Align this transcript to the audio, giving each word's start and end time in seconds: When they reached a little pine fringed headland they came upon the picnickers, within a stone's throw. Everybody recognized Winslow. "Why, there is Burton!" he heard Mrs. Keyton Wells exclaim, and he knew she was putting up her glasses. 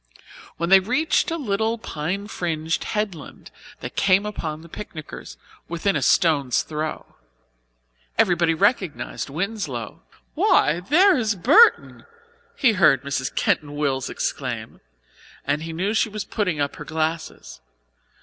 When 0.57 0.69
they 0.69 0.79
reached 0.79 1.29
a 1.29 1.37
little 1.37 1.77
pine 1.77 2.27
fringed 2.27 2.85
headland 2.85 3.51
they 3.81 3.91
came 3.91 4.25
upon 4.25 4.61
the 4.61 4.67
picnickers, 4.67 5.37
within 5.67 5.95
a 5.95 6.01
stone's 6.01 6.63
throw. 6.63 7.17
Everybody 8.17 8.55
recognized 8.55 9.29
Winslow. 9.29 10.01
"Why, 10.33 10.79
there 10.79 11.15
is 11.15 11.35
Burton!" 11.35 12.05
he 12.55 12.73
heard 12.73 13.03
Mrs. 13.03 13.35
Keyton 13.35 13.75
Wells 13.75 14.09
exclaim, 14.09 14.81
and 15.45 15.61
he 15.61 15.71
knew 15.71 15.93
she 15.93 16.09
was 16.09 16.25
putting 16.25 16.59
up 16.59 16.77
her 16.77 16.85
glasses. 16.85 17.61